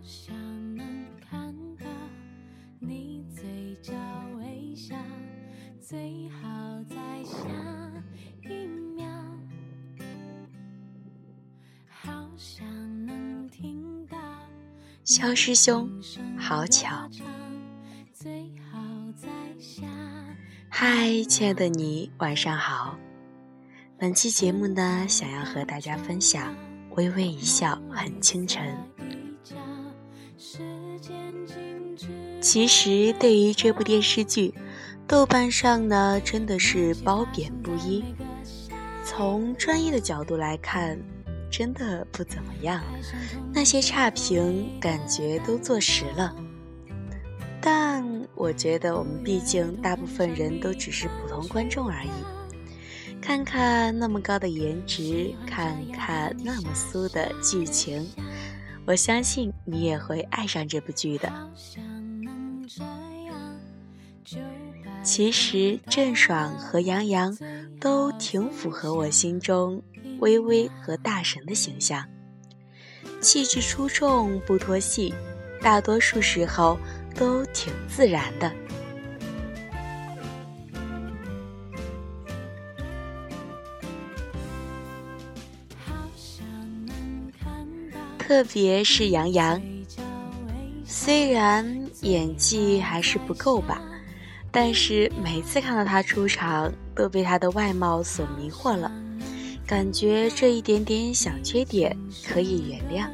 [0.00, 0.34] 好想
[0.76, 1.84] 能看到
[2.78, 3.92] 你嘴角
[4.38, 4.96] 微笑，
[5.78, 6.48] 最好
[6.88, 7.36] 在下
[8.48, 8.66] 一
[8.96, 9.06] 秒。
[11.86, 12.66] 好想
[13.04, 14.16] 能听到
[15.04, 15.90] 肖师兄，
[16.38, 17.06] 好巧。
[20.70, 22.98] 嗨，亲爱的你，晚上好。
[23.98, 26.56] 本期节目呢，想要和大家分享
[26.92, 28.64] 微微一笑很倾城。
[32.40, 34.54] 其实，对于这部电视剧，
[35.06, 38.02] 豆瓣上呢真的是褒贬不一。
[39.04, 40.98] 从专业的角度来看。
[41.52, 42.80] 真的不怎么样，
[43.52, 46.32] 那些差评感觉都坐实了。
[47.60, 48.04] 但
[48.36, 53.20] 我觉得我们毕竟大部分人都只是普通观众而已。
[53.20, 58.08] 看看那么高的颜值，看看那么酥的剧情，
[58.90, 61.32] 我相信你也会爱上这部剧的。
[65.04, 67.38] 其实郑爽和杨洋
[67.80, 69.80] 都挺符合我心中。
[70.18, 72.04] 微微和大神的形象，
[73.22, 75.14] 气质出众，不脱戏，
[75.62, 76.76] 大多数时候
[77.14, 78.52] 都挺自然的。
[88.30, 89.60] 特别是杨洋，
[90.84, 93.82] 虽然演技还是不够吧，
[94.52, 98.88] 但是每次看到他出场，都被他的外貌所迷惑了。
[99.66, 103.08] 感觉这一点点小缺点可以原谅，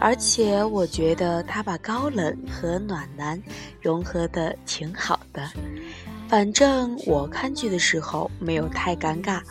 [0.00, 3.38] 而且我觉得他把高冷和暖男
[3.82, 5.46] 融合的挺好的。
[6.26, 9.42] 反正我看剧的时候没有太尴尬，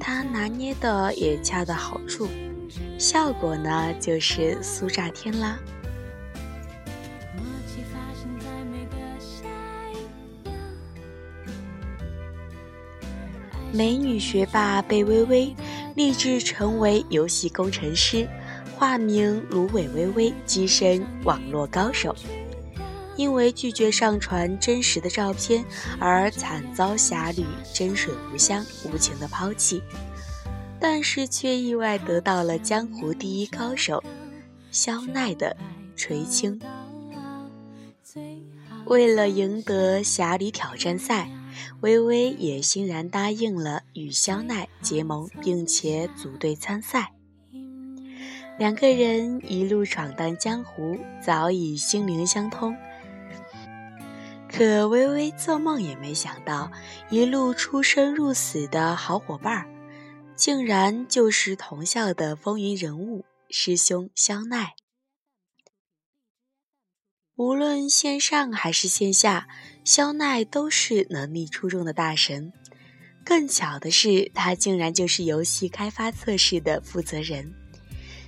[0.00, 2.26] 他拿捏的也恰到好处，
[2.98, 5.58] 效果呢就是酥炸天啦。
[13.70, 15.54] 美女学霸贝微微
[15.94, 18.26] 立志成为游戏工程师，
[18.74, 22.16] 化名芦苇微微，跻身网络高手。
[23.14, 25.64] 因为拒绝上传真实的照片
[25.98, 29.82] 而惨遭侠侣真水无香无情的抛弃，
[30.80, 34.02] 但是却意外得到了江湖第一高手
[34.70, 35.56] 肖奈的
[35.96, 36.60] 垂青。
[38.86, 41.28] 为了赢得侠侣挑战赛。
[41.80, 47.12] 微微也欣然答应了与肖奈结盟，并且组队参赛。
[48.58, 52.76] 两个人一路闯荡江湖，早已心灵相通。
[54.50, 56.70] 可微微做梦也没想到，
[57.10, 59.66] 一路出生入死的好伙伴儿，
[60.38, 64.76] 竟然就是同校的风云人物师兄肖奈。
[67.34, 69.48] 无论线上还是线下，
[69.84, 72.52] 肖奈都是能力出众的大神。
[73.24, 77.52] 更巧的是，他竟然就是游戏开发测试的负责人。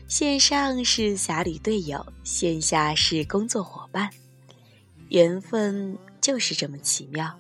[0.09, 4.11] 线上是侠侣队友，线下是工作伙伴，
[5.11, 7.39] 缘分就是这么奇妙。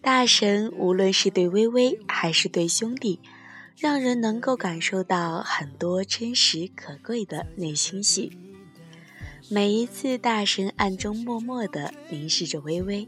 [0.00, 3.20] 大神无论是对微微还是对兄弟。
[3.80, 8.36] 让人能够感受到很多真实可贵的内心戏。
[9.48, 13.06] 每一次，大神暗中默默地凝视着微微，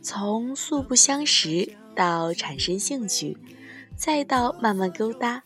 [0.00, 3.36] 从素不相识到产生兴趣，
[3.96, 5.42] 再到慢慢勾搭，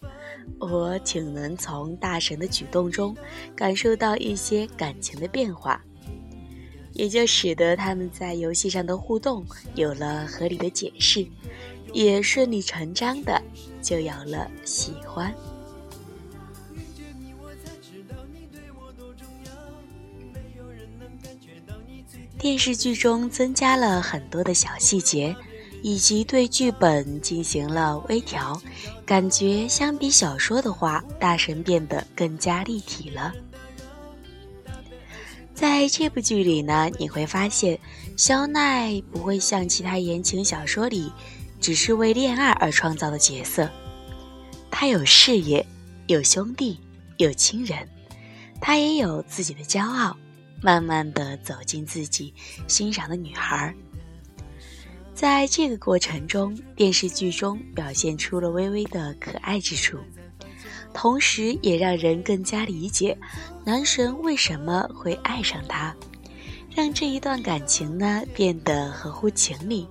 [0.59, 3.17] 我挺能从大神的举动中
[3.57, 5.83] 感受到一些感情的变化，
[6.93, 9.45] 也就使得他们在游戏上的互动
[9.75, 11.27] 有了合理的解释。
[11.93, 13.39] 也顺理成章的
[13.83, 15.31] 就有了喜欢。
[22.39, 25.37] 电视剧中增加了很多的小细节，
[25.83, 28.59] 以及对剧本进行了微调，
[29.05, 33.35] 感觉相比小说的话，大神变得更加立体了。
[35.63, 37.79] 在这部剧里呢，你会发现
[38.17, 41.13] 肖奈不会像其他言情小说里。
[41.61, 43.71] 只是为恋爱而创造的角色，
[44.73, 45.65] 他有事业，
[46.09, 46.81] 有兄弟，
[47.17, 47.89] 有亲人，
[48.61, 50.17] 他也有自己的骄傲，
[50.61, 52.35] 慢慢的走进自己
[52.67, 53.73] 欣赏的女孩。
[55.15, 59.97] 在这个过程中，电视剧中表现出了微微的可爱之处，
[60.95, 63.17] 同时也让人更加理解
[63.65, 65.95] 男神为什么会爱上她。
[66.75, 69.87] 让这一段感情呢变得合乎情理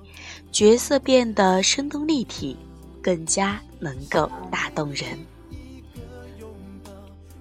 [0.51, 2.57] 角色变得生动立体
[3.03, 5.18] 更加能够打动人。
[5.51, 5.56] 一
[6.00, 6.50] 个拥
[6.83, 6.92] 抱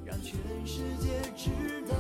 [0.05, 0.35] 让全
[0.67, 1.51] 世界知
[1.89, 1.95] 道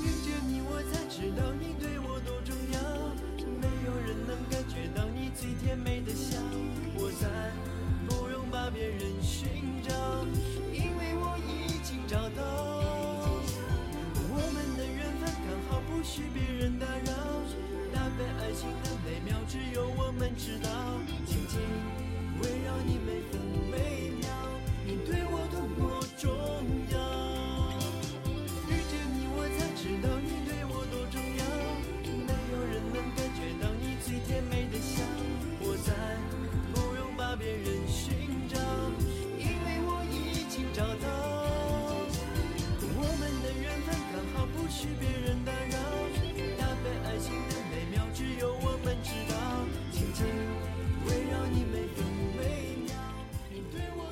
[0.00, 2.80] 遇见你我才知道你对我多重要。
[3.60, 6.38] 没有人能感觉到你最甜美的笑
[6.96, 7.81] 我在。
[8.62, 9.48] 怕别人寻
[9.82, 9.92] 找，
[10.72, 12.40] 因为我已经找到。
[14.30, 17.12] 我们的缘分刚好，不许别人打扰。
[17.92, 20.70] 那份爱情的美妙，只有我们知道。
[21.26, 21.58] 紧紧
[22.40, 24.21] 围绕你每分每秒。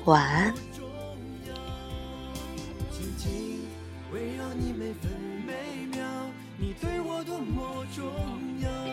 [0.05, 0.53] 晚安。
[2.91, 3.67] 紧紧
[4.11, 5.11] 围绕你每分
[5.45, 6.03] 每秒
[6.57, 8.03] 你对我多么重
[8.61, 8.90] 要。